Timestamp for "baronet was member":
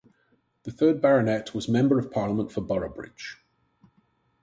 0.99-1.99